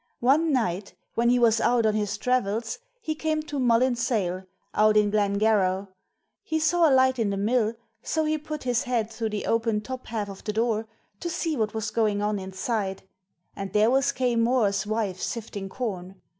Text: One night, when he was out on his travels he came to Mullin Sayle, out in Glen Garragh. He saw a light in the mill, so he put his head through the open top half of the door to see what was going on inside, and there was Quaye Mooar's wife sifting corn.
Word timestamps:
One 0.21 0.51
night, 0.51 0.95
when 1.13 1.29
he 1.29 1.37
was 1.37 1.61
out 1.61 1.85
on 1.85 1.93
his 1.93 2.17
travels 2.17 2.79
he 3.01 3.13
came 3.13 3.43
to 3.43 3.59
Mullin 3.59 3.95
Sayle, 3.95 4.45
out 4.73 4.97
in 4.97 5.11
Glen 5.11 5.37
Garragh. 5.37 5.89
He 6.41 6.59
saw 6.59 6.89
a 6.89 6.91
light 6.91 7.19
in 7.19 7.29
the 7.29 7.37
mill, 7.37 7.75
so 8.01 8.25
he 8.25 8.39
put 8.39 8.63
his 8.63 8.85
head 8.85 9.11
through 9.11 9.29
the 9.29 9.45
open 9.45 9.79
top 9.81 10.07
half 10.07 10.27
of 10.27 10.43
the 10.43 10.53
door 10.53 10.87
to 11.19 11.29
see 11.29 11.55
what 11.55 11.75
was 11.75 11.91
going 11.91 12.19
on 12.19 12.39
inside, 12.39 13.03
and 13.55 13.73
there 13.73 13.91
was 13.91 14.11
Quaye 14.11 14.35
Mooar's 14.39 14.87
wife 14.87 15.21
sifting 15.21 15.69
corn. 15.69 16.15